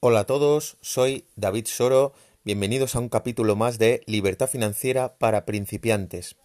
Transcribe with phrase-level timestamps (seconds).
[0.00, 2.12] Hola a todos, soy David Soro,
[2.44, 6.36] bienvenidos a un capítulo más de Libertad Financiera para principiantes.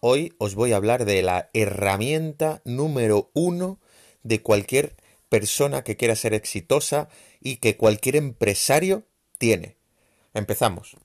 [0.00, 3.78] Hoy os voy a hablar de la herramienta número uno
[4.24, 4.96] de cualquier
[5.28, 7.08] persona que quiera ser exitosa
[7.40, 9.04] y que cualquier empresario
[9.38, 9.76] tiene.
[10.34, 10.96] Empezamos.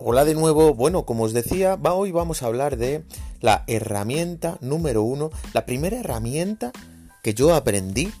[0.00, 3.02] Hola de nuevo, bueno, como os decía, va, hoy vamos a hablar de
[3.40, 6.70] la herramienta número uno, la primera herramienta
[7.20, 8.12] que yo aprendí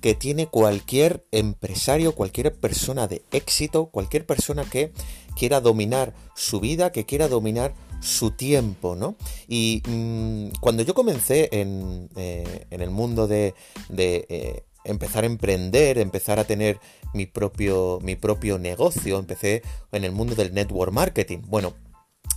[0.00, 4.92] que tiene cualquier empresario, cualquier persona de éxito, cualquier persona que
[5.34, 9.16] quiera dominar su vida, que quiera dominar su tiempo, ¿no?
[9.48, 13.54] Y mmm, cuando yo comencé en, eh, en, el mundo de,
[13.88, 16.78] de eh, empezar a emprender, empezar a tener
[17.12, 21.38] mi propio, mi propio negocio, empecé en el mundo del network marketing.
[21.46, 21.74] Bueno,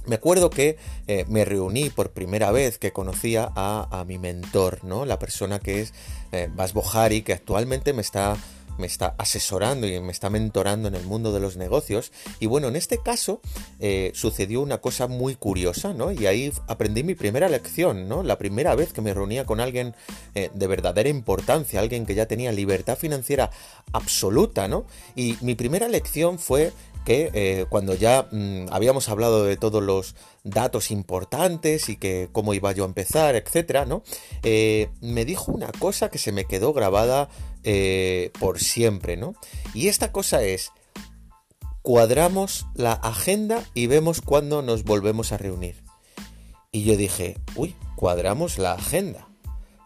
[0.05, 5.05] me acuerdo que eh, me reuní por primera vez que conocía a, mi mentor, ¿no?
[5.05, 5.93] La persona que es
[6.31, 8.37] eh, Bas Bohari, que actualmente me está
[8.77, 12.11] me está asesorando y me está mentorando en el mundo de los negocios.
[12.39, 13.41] Y bueno, en este caso
[13.79, 16.11] eh, sucedió una cosa muy curiosa, ¿no?
[16.11, 18.23] Y ahí aprendí mi primera lección, ¿no?
[18.23, 19.95] La primera vez que me reunía con alguien
[20.35, 23.51] eh, de verdadera importancia, alguien que ya tenía libertad financiera
[23.93, 24.85] absoluta, ¿no?
[25.15, 26.71] Y mi primera lección fue
[27.05, 32.53] que eh, cuando ya mmm, habíamos hablado de todos los datos importantes y que cómo
[32.53, 34.03] iba yo a empezar, etcétera, ¿no?
[34.43, 37.29] Me dijo una cosa que se me quedó grabada
[37.63, 39.33] eh, por siempre, ¿no?
[39.73, 40.71] Y esta cosa es,
[41.81, 45.83] cuadramos la agenda y vemos cuándo nos volvemos a reunir.
[46.71, 49.27] Y yo dije, uy, cuadramos la agenda.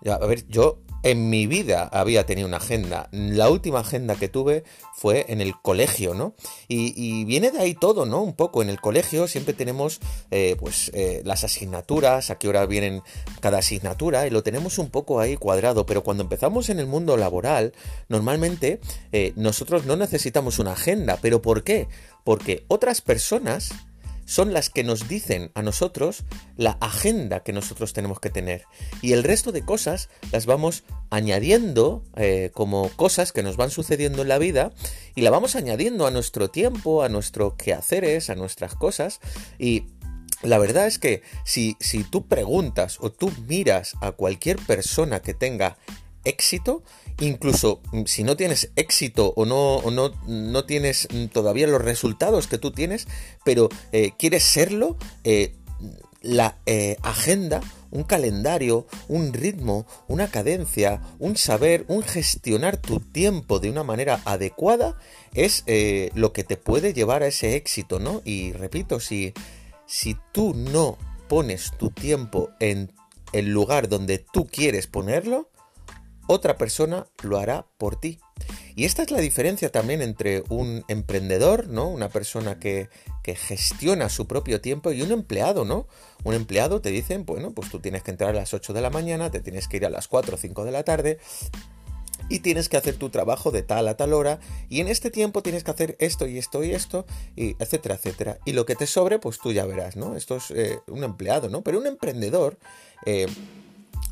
[0.06, 3.10] A ver, yo en mi vida había tenido una agenda.
[3.12, 4.64] La última agenda que tuve
[4.96, 6.36] fue en el colegio, ¿no?
[6.68, 8.22] Y, viene de ahí todo, ¿no?
[8.22, 8.62] Un poco.
[8.62, 13.02] En el colegio siempre tenemos, eh, pues, eh, las asignaturas, a qué hora vienen
[13.40, 15.86] cada asignatura, y lo tenemos un poco ahí cuadrado.
[15.86, 17.74] Pero cuando empezamos en el mundo laboral,
[18.10, 18.80] normalmente
[19.12, 21.18] eh, nosotros no necesitamos una agenda.
[21.22, 21.88] ¿Pero por qué?
[22.24, 23.72] Porque otras personas
[24.32, 26.24] son las que nos dicen a nosotros
[26.56, 28.64] la agenda que nosotros tenemos que tener.
[29.02, 34.22] Y el resto de cosas las vamos añadiendo eh, como cosas que nos van sucediendo
[34.22, 34.72] en la vida
[35.16, 39.20] y la vamos añadiendo a nuestro tiempo, a nuestros quehaceres, a nuestras cosas.
[39.60, 39.88] Y
[40.44, 45.34] la verdad es que si, si tú preguntas o tú miras a cualquier persona que
[45.34, 45.78] tenga
[46.24, 46.84] éxito,
[47.20, 52.48] incluso mm, si no tienes éxito o no, no, no tienes mm, todavía los resultados
[52.48, 53.08] que tú tienes,
[53.44, 55.56] pero eh, quieres serlo, eh,
[56.22, 63.60] la eh, agenda, un calendario, un ritmo, una cadencia, un saber, un gestionar tu tiempo
[63.60, 64.98] de una manera adecuada
[65.34, 65.64] es
[66.14, 68.22] lo que te puede llevar a ese éxito, ¿no?
[68.24, 69.34] Y repito, si,
[69.88, 72.92] si tú no pones tu tiempo en
[73.34, 75.50] el lugar donde tú quieres ponerlo,
[76.32, 78.20] otra persona lo hará por ti.
[78.76, 81.90] Y esta es la diferencia también entre un emprendedor, ¿no?
[81.90, 82.90] Una persona que,
[83.22, 85.88] que, gestiona su propio tiempo y un empleado, ¿no?
[86.24, 88.90] Un empleado te dicen, bueno, pues tú tienes que entrar a las 8 de la
[88.90, 91.20] mañana, te tienes que ir a las 4 o 5 de la tarde
[92.30, 95.44] y tienes que hacer tu trabajo de tal a tal hora y en este tiempo
[95.44, 97.06] tienes que hacer esto y esto y esto
[97.36, 98.38] y etcétera, etcétera.
[98.46, 100.16] Y lo que te sobre, pues tú ya verás, ¿no?
[100.16, 101.62] Esto es eh, un empleado, ¿no?
[101.62, 102.58] Pero un emprendedor...
[103.06, 103.28] Eh,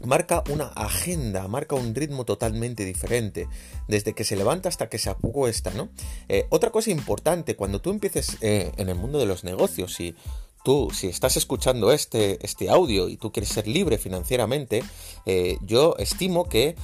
[0.03, 3.47] marca una agenda, marca un ritmo totalmente diferente,
[3.87, 5.89] desde que se levanta hasta que se acuesta, ¿no?
[6.27, 10.15] Eh, otra cosa importante, cuando tú empieces eh, en el mundo de los negocios y
[10.63, 14.83] tú, si estás escuchando este, este audio y tú quieres ser libre financieramente,
[15.25, 16.75] eh, yo estimo que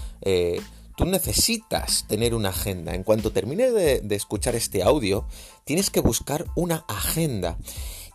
[0.97, 2.95] tú necesitas tener una agenda.
[2.95, 5.25] En cuanto termines de, de escuchar este audio,
[5.65, 7.57] tienes que buscar una agenda.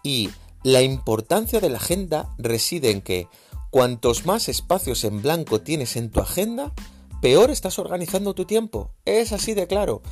[0.03, 0.31] Y
[0.63, 3.29] la importancia de la agenda reside en que
[3.71, 6.73] Cuantos más espacios en blanco tienes en tu agenda,
[7.23, 8.91] peor estás organizando tu tiempo.
[9.05, 10.03] Es así de claro.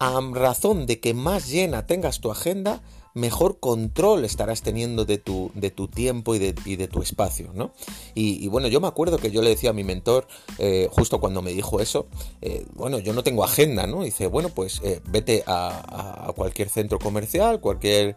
[0.00, 2.82] A razón de que más llena tengas tu agenda,
[3.16, 7.50] mejor control estarás teniendo de tu, de tu tiempo y de, y de, tu espacio,
[7.54, 7.72] ¿no?
[8.14, 11.40] Y, bueno, yo me acuerdo que yo le decía a mi mentor, eh, justo cuando
[11.40, 12.08] me dijo eso,
[12.42, 14.02] eh, bueno, yo no tengo agenda, ¿no?
[14.02, 18.16] dice, bueno, pues eh, vete a, cualquier centro comercial, cualquier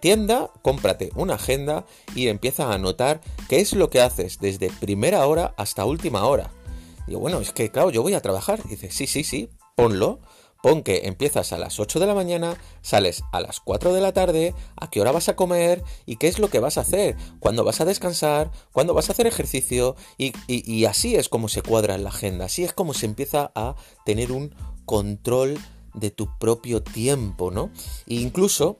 [0.00, 1.84] tienda, cómprate una agenda
[2.14, 6.50] y empieza a anotar qué es lo que haces desde primera hora hasta última hora.
[7.06, 8.66] Digo, bueno, es que claro, yo voy a trabajar.
[8.66, 10.20] dice, sí, sí, sí, ponlo.
[10.62, 14.12] Pon que empiezas a las 8 de la mañana, sales a las 4 de la
[14.12, 17.16] tarde, a qué hora vas a comer y qué es lo que vas a hacer,
[17.40, 21.96] cuándo vas a descansar, cuándo vas a hacer ejercicio y, así es como se cuadra
[21.96, 23.74] en la agenda, así es como se empieza a
[24.06, 24.54] tener un
[24.84, 25.58] control
[25.94, 27.70] de tu propio tiempo, ¿no?
[28.06, 28.78] E incluso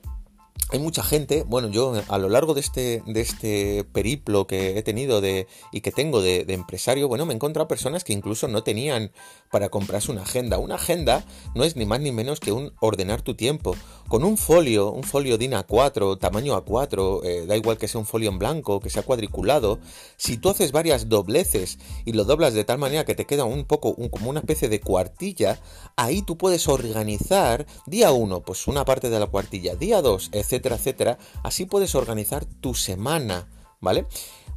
[0.69, 4.83] hay mucha gente, bueno, yo a lo largo de este, de este periplo que he
[4.83, 8.63] tenido de, y que tengo de, empresario, bueno, me he encontrado personas que incluso no
[8.63, 9.11] tenían
[9.53, 10.57] para comprarse una agenda.
[10.57, 11.23] Una agenda
[11.53, 13.75] no es ni más ni menos que un ordenar tu tiempo.
[14.07, 18.07] Con un folio, un folio DIN A4, tamaño A4, eh, da igual que sea un
[18.07, 19.77] folio en blanco, que sea cuadriculado,
[20.17, 23.65] si tú haces varias dobleces y lo doblas de tal manera que te queda un
[23.65, 25.61] poco como una especie de cuartilla,
[25.97, 30.63] ahí tú puedes organizar día 1, pues una parte de la cuartilla, día 2, etc
[30.71, 33.47] etcétera, Así puedes organizar tu semana,
[33.79, 34.07] ¿vale?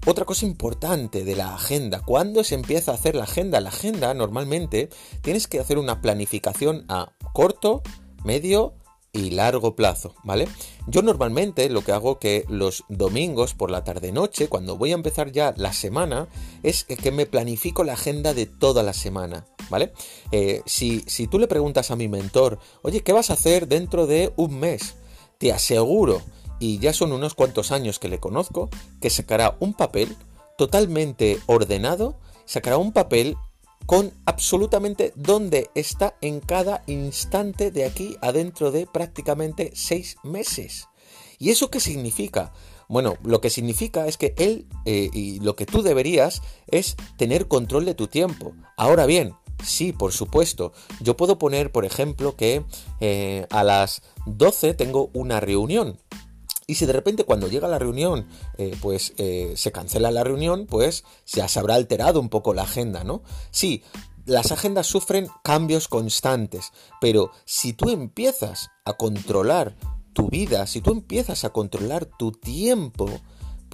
[0.05, 3.61] Otra cosa importante de la agenda, ¿cuándo se empieza a hacer la agenda?
[3.61, 4.91] La agenda normalmente
[5.23, 7.83] tienes que hacer una planificación a corto,
[8.25, 8.75] medio
[9.13, 10.47] y largo plazo, ¿vale?
[10.87, 14.97] Yo normalmente lo que hago que los domingos por la tarde noche, cuando voy a
[14.97, 16.29] empezar ya la semana,
[16.63, 19.93] es que me planifico la agenda de toda la semana, ¿vale?
[20.33, 24.07] Eh, si, si tú le preguntas a mi mentor, oye, ¿qué vas a hacer dentro
[24.07, 24.97] de un mes?
[25.39, 26.23] te aseguro,
[26.59, 28.71] y ya son unos cuantos años que le conozco,
[29.01, 30.17] que sacará un papel
[30.57, 33.37] totalmente ordenado, sacará un papel
[33.87, 40.89] con absolutamente dónde está en cada instante de aquí adentro de prácticamente seis meses.
[41.39, 42.53] ¿Y eso qué significa?
[42.89, 47.49] Bueno, lo que significa es que él eh, y lo que tú deberías es tener
[47.49, 48.55] control de tu tiempo.
[48.77, 50.73] Ahora bien, Sí, por supuesto.
[51.01, 52.65] Yo puedo poner, por ejemplo, que
[53.01, 55.99] eh, a las 12 tengo una reunión.
[56.67, 58.27] Y si de repente cuando llega la reunión,
[58.59, 62.63] eh, pues eh, se cancela la reunión, pues ya se habrá alterado un poco la
[62.63, 63.23] agenda, ¿no?
[63.53, 63.85] Sí,
[64.25, 69.77] las agendas sufren cambios constantes, pero si tú empiezas a controlar
[70.13, 73.09] tu vida, si tú empiezas a controlar tu tiempo,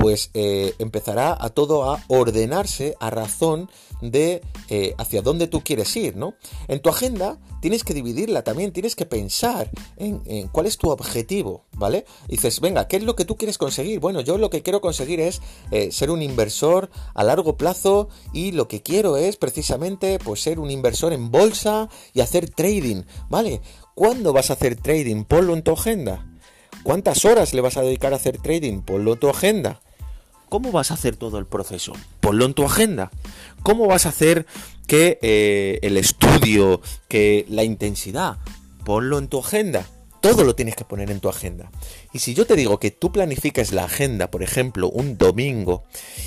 [0.02, 3.70] pues eh, empezará a todo a ordenarse a razón
[4.00, 6.34] de eh, hacia dónde tú quieres ir, ¿no?
[6.66, 11.66] En tu agenda tienes que dividirla también, tienes que pensar en, cuál es tu objetivo,
[11.74, 12.04] ¿vale?
[12.26, 14.00] dices, venga, ¿qué es lo que tú quieres conseguir?
[14.00, 15.40] Bueno, yo lo que quiero conseguir es
[15.70, 20.58] eh, ser un inversor a largo plazo y lo que quiero es precisamente pues ser
[20.58, 23.60] un inversor en bolsa y hacer trading, ¿vale?
[23.94, 25.22] ¿Cuándo vas a hacer trading?
[25.22, 26.26] Ponlo en tu agenda.
[26.82, 28.80] ¿Cuántas horas le vas a dedicar a hacer trading?
[28.80, 29.80] Ponlo en tu agenda.
[30.52, 31.94] ¿Cómo vas a hacer todo el proceso?
[32.20, 33.10] Ponlo en tu agenda.
[33.62, 34.44] ¿Cómo vas a hacer
[34.86, 38.36] que eh, el estudio, que la intensidad?
[38.84, 39.86] Ponlo en tu agenda.
[40.20, 41.70] Todo lo tienes que poner en tu agenda.
[42.12, 45.84] Y si yo te digo que tú planifiques la agenda, por ejemplo, un domingo,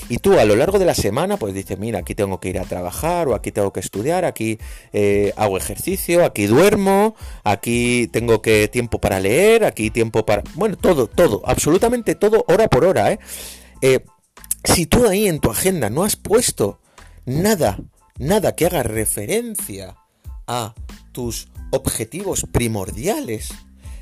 [0.10, 2.58] y tú a lo largo de la semana, pues dices, mira, aquí tengo que ir
[2.58, 4.58] a trabajar, o aquí tengo que estudiar, aquí
[4.92, 10.42] eh, hago ejercicio, aquí duermo, aquí tengo que tiempo para leer, aquí tiempo para...
[10.56, 13.20] Bueno, todo, todo, absolutamente todo, hora por hora, ¿eh?
[13.84, 14.00] eh
[14.66, 16.80] si tú ahí en tu agenda no has puesto
[17.26, 17.80] nada,
[18.18, 19.96] nada que haga referencia
[20.48, 20.74] a
[21.12, 23.50] tus objetivos primordiales,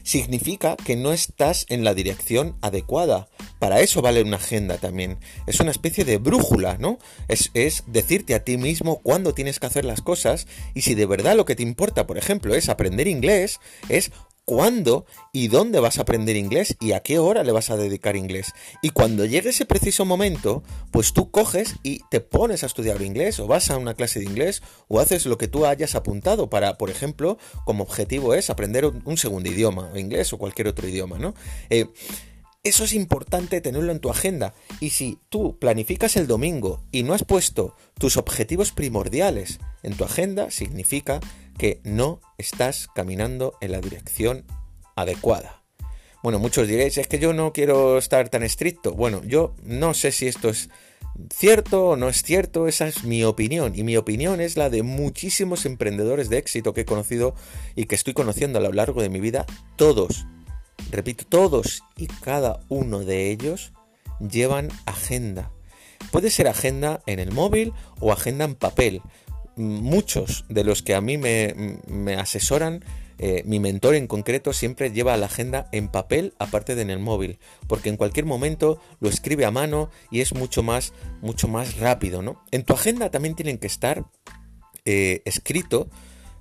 [0.03, 3.29] significa que no estás en la dirección adecuada.
[3.59, 5.17] Para eso vale una agenda también.
[5.47, 6.99] Es una especie de brújula, ¿no?
[7.27, 7.51] Es,
[7.87, 11.45] decirte a ti mismo cuándo tienes que hacer las cosas y si de verdad lo
[11.45, 14.11] que te importa, por ejemplo, es aprender inglés, es
[14.45, 18.15] cuándo y dónde vas a aprender inglés y a qué hora le vas a dedicar
[18.15, 18.53] inglés.
[18.81, 23.39] Y cuando llegue ese preciso momento, pues tú coges y te pones a estudiar inglés
[23.39, 26.77] o vas a una clase de inglés o haces lo que tú hayas apuntado para,
[26.77, 31.33] por ejemplo, como objetivo es aprender un segundo idioma, inglés o cualquier otro idioma, ¿no?
[31.69, 31.87] Eh,
[32.63, 34.53] eso es importante tenerlo en tu agenda.
[34.79, 40.05] Y si tú planificas el domingo y no has puesto tus objetivos primordiales en tu
[40.05, 41.19] agenda, significa
[41.57, 44.45] que no estás caminando en la dirección
[44.95, 45.63] adecuada.
[46.21, 48.93] Bueno, muchos diréis, es que yo no quiero estar tan estricto.
[48.93, 50.69] Bueno, yo no sé si esto es
[51.33, 53.73] cierto o no es cierto, esa es mi opinión.
[53.75, 57.35] Y mi opinión es la de muchísimos emprendedores de éxito que he conocido
[57.75, 59.45] y que estoy conociendo a lo largo de mi vida.
[59.75, 60.25] Todos,
[60.91, 63.73] repito, todos y cada uno de ellos
[64.19, 65.51] llevan agenda.
[66.11, 69.01] Puede ser agenda en el móvil o agenda en papel
[69.55, 72.83] muchos de los que a mí me, asesoran,
[73.19, 76.99] eh, mi mentor en concreto siempre lleva la agenda en papel aparte de en el
[76.99, 81.77] móvil, porque en cualquier momento lo escribe a mano y es mucho más, mucho más
[81.77, 82.43] rápido, ¿no?
[82.51, 84.05] En tu agenda también tienen que estar
[84.85, 85.89] eh, escrito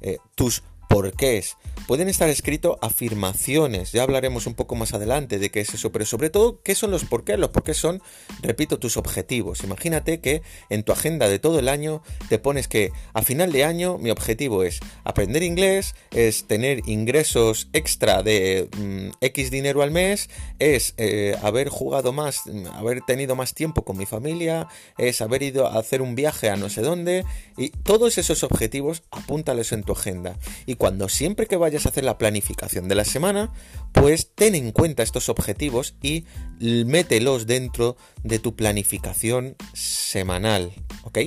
[0.01, 1.57] eh, tus porqués.
[1.87, 6.07] Pueden estar escritos afirmaciones, ya hablaremos un poco más adelante de qué es eso, pero
[6.07, 7.39] sobre todo, ¿qué son los porqués?
[7.39, 8.03] Los porqués son,
[8.41, 9.65] repito, tus objetivos.
[9.65, 13.65] Imagínate que en tu agenda de todo el año te pones que a final de
[13.65, 19.91] año mi objetivo es aprender inglés, es tener ingresos extra de mm, X dinero al
[19.91, 20.31] mes,
[20.61, 22.43] es eh, haber jugado más,
[22.75, 24.69] haber tenido más tiempo con mi familia,
[24.99, 27.25] es haber ido a hacer un viaje a no sé dónde,
[27.57, 30.37] y todos esos objetivos apúntales en tu agenda.
[30.83, 33.53] Cuando siempre que vayas a hacer la planificación de la semana,
[33.93, 36.25] pues ten en cuenta estos objetivos y
[36.59, 40.73] mételos dentro de tu planificación semanal.
[41.05, 41.19] ¿Ok?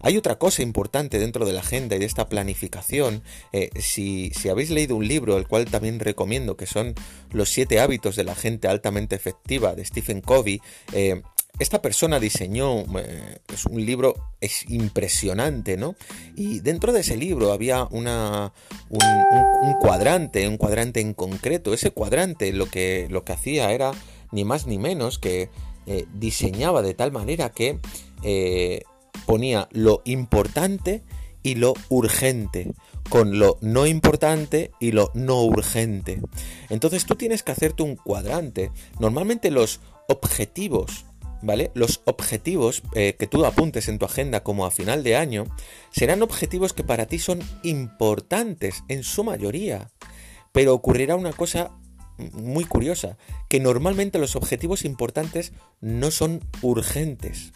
[0.00, 3.22] Hay otra cosa importante dentro de la agenda y de esta planificación.
[3.52, 6.92] Eh, si, habéis leído un libro, el cual también recomiendo, que son
[7.30, 10.60] Los siete hábitos de la gente altamente efectiva de Stephen Covey,
[10.92, 11.22] eh,
[11.58, 13.38] esta persona diseñó eh,
[13.70, 15.96] un libro es impresionante, ¿no?
[16.34, 18.06] Y dentro de ese libro había un,
[19.80, 21.72] cuadrante, un cuadrante en concreto.
[21.72, 23.92] Ese cuadrante lo que, lo que hacía era
[24.32, 25.48] ni más ni menos que
[25.86, 27.78] eh, diseñaba de tal manera que
[28.22, 28.82] eh,
[29.24, 31.04] ponía lo importante
[31.42, 32.72] y lo urgente,
[33.08, 36.20] con lo no importante y lo no urgente.
[36.68, 38.72] Entonces tú tienes que hacerte un cuadrante.
[38.98, 41.06] Normalmente los objetivos
[41.46, 41.70] ¿vale?
[41.74, 45.46] Los objetivos eh, que tú apuntes en tu agenda como a final de año
[45.92, 49.90] serán objetivos que para ti son importantes en su mayoría.
[50.52, 51.70] Pero ocurrirá una cosa
[52.18, 53.16] muy curiosa,
[53.48, 57.52] que normalmente los objetivos importantes no son urgentes.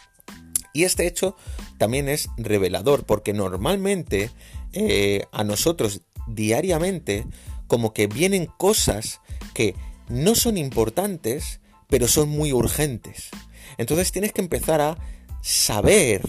[0.72, 1.34] Y este hecho
[1.78, 4.30] también es revelador, porque normalmente
[4.72, 7.26] eh, a nosotros diariamente
[7.66, 9.20] como que vienen cosas
[9.52, 9.74] que
[10.08, 13.30] no son importantes, pero son muy urgentes.
[13.78, 14.98] Entonces tienes que empezar a
[15.42, 16.22] saber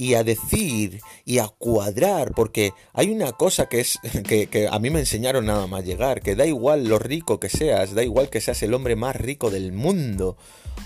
[0.00, 4.88] y a decir y a cuadrar, porque hay una cosa que es que, a mí
[4.88, 8.40] me enseñaron nada más llegar, que da igual lo rico que seas, da igual que
[8.40, 10.38] seas el hombre más rico del mundo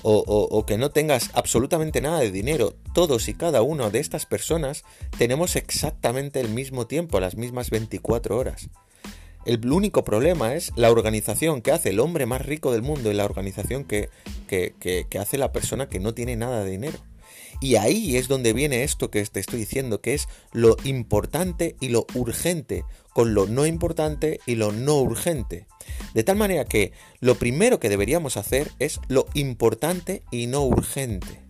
[0.02, 4.26] o, o que no tengas absolutamente nada de dinero, todos y cada uno de estas
[4.26, 4.82] personas
[5.16, 8.68] tenemos exactamente el mismo tiempo, las mismas 24 horas.
[9.44, 13.14] El único problema es la organización que hace el hombre más rico del mundo y
[13.14, 14.08] la organización que,
[15.18, 16.98] hace la persona que no tiene nada de dinero.
[17.60, 21.88] Y ahí es donde viene esto que te estoy diciendo, que es lo importante y
[21.88, 25.66] lo urgente, con lo no importante y lo no urgente.
[26.14, 31.43] De tal manera que lo primero que deberíamos hacer es lo importante y no urgente.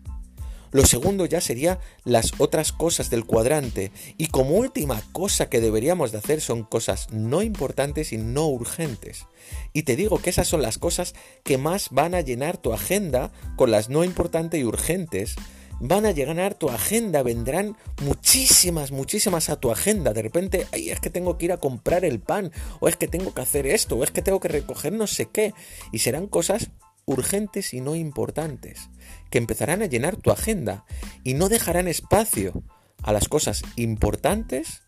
[0.75, 3.93] Lo segundo ya sería las otras cosas del cuadrante.
[4.19, 9.27] Y como última cosa que deberíamos de hacer son cosas no importantes y no urgentes.
[9.73, 11.15] Y te digo que esas son las cosas
[11.45, 15.37] que más van a llenar tu agenda con las no importantes y urgentes
[15.79, 20.13] van a llenar tu agenda, vendrán muchísimas, muchísimas a tu agenda.
[20.13, 22.51] De repente, ay, es que tengo que ir a comprar el pan,
[22.81, 25.27] o es que tengo que hacer esto, o es que tengo que recoger no sé
[25.27, 25.55] qué.
[25.93, 26.71] Y serán cosas
[27.07, 28.91] urgentes y no importantes,
[29.31, 30.85] que empezarán a llenar tu agenda
[31.23, 32.63] y no dejarán espacio
[33.03, 34.83] a las cosas importantes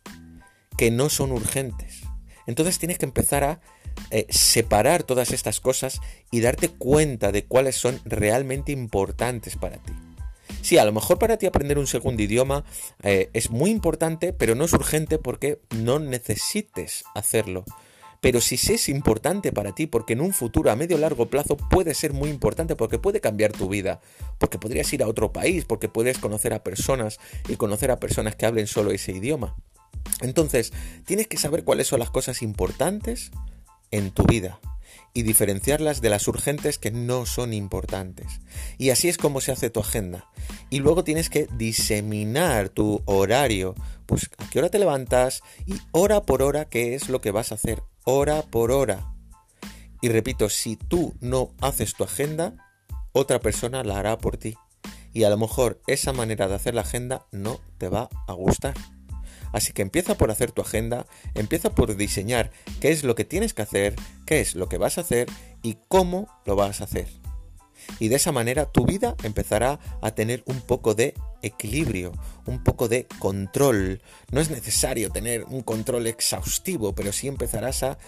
[0.76, 2.02] que no son urgentes.
[2.46, 3.61] Entonces tienes que empezar a
[4.11, 9.92] eh, separar todas estas cosas y darte cuenta de cuáles son realmente importantes para ti.
[10.62, 12.64] Sí, a lo mejor para ti aprender un segundo idioma
[13.02, 17.64] eh, es muy importante, pero no es urgente porque no necesites hacerlo
[18.20, 21.94] pero si es importante para ti, porque en un futuro a medio largo plazo puede
[21.94, 24.00] ser muy importante, porque puede cambiar tu vida,
[24.38, 27.18] porque podrías ir a otro país, porque puedes conocer a personas
[27.49, 29.56] y conocer a personas que hablen solo ese idioma.
[30.20, 30.73] Entonces,
[31.04, 33.32] tienes que saber cuáles son las cosas importantes
[33.90, 34.61] en tu vida
[35.12, 38.40] y diferenciarlas de las urgentes que no son importantes.
[38.78, 40.30] Y así es como se hace tu agenda.
[40.70, 43.75] Y luego tienes que diseminar tu horario,
[44.06, 47.50] pues a qué hora te levantas y hora por hora qué es lo que vas
[47.50, 49.12] a hacer hora por hora.
[50.00, 52.54] Y repito, si tú no haces tu agenda,
[53.12, 54.56] otra persona la hará por ti.
[55.12, 58.75] Y a lo mejor esa manera de hacer la agenda no te va a gustar.
[59.52, 63.54] Así que empieza por hacer tu agenda, empieza por diseñar qué es lo que tienes
[63.54, 65.28] que hacer, qué es lo que vas a hacer
[65.62, 67.08] y cómo lo vas a hacer.
[67.99, 72.12] Y de esa manera tu vida empezará a tener un poco de equilibrio,
[72.47, 74.02] un poco de control.
[74.31, 77.99] No es necesario tener un control exhaustivo, pero sí empezarás a,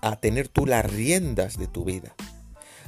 [0.00, 2.14] a tener tú las riendas de tu vida.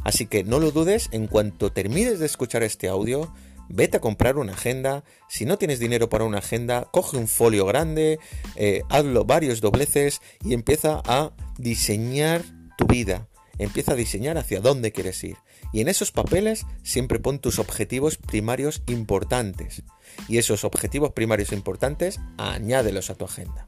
[0.02, 3.33] Así que no lo dudes, en cuanto termines de escuchar este audio,
[3.69, 5.04] vete a comprar una agenda.
[5.28, 8.19] Si no tienes dinero para una agenda, coge un folio grande,
[8.57, 12.43] eh, hazlo varios dobleces y empieza a diseñar
[12.76, 13.28] tu vida.
[13.59, 15.37] Empieza a diseñar hacia dónde quieres ir.
[15.75, 19.83] Y en esos papeles siempre pon tus objetivos primarios importantes.
[20.28, 23.66] Y esos objetivos primarios importantes añádelos a tu agenda.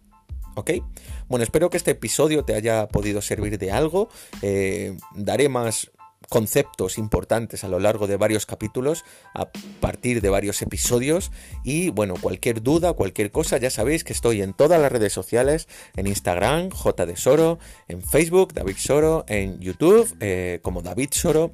[0.55, 0.71] ¿Ok?
[1.27, 4.09] Bueno, espero que este episodio te haya podido servir de algo.
[4.41, 5.91] Eh, daré más
[6.29, 11.33] conceptos importantes a lo largo de varios capítulos, a partir de varios episodios.
[11.65, 15.67] Y bueno, cualquier duda, cualquier cosa, ya sabéis que estoy en todas las redes sociales,
[15.97, 17.59] en Instagram, J de Soro,
[17.89, 21.53] en Facebook, David Soro, en YouTube, eh, como David Soro